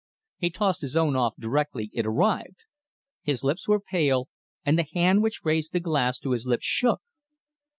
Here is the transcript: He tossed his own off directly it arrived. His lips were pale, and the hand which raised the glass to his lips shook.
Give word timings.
He 0.39 0.49
tossed 0.49 0.81
his 0.81 0.95
own 0.95 1.15
off 1.15 1.35
directly 1.37 1.91
it 1.93 2.07
arrived. 2.07 2.61
His 3.21 3.43
lips 3.43 3.67
were 3.67 3.79
pale, 3.79 4.29
and 4.65 4.75
the 4.79 4.87
hand 4.95 5.21
which 5.21 5.45
raised 5.45 5.73
the 5.73 5.79
glass 5.79 6.17
to 6.21 6.31
his 6.31 6.47
lips 6.47 6.65
shook. 6.65 7.01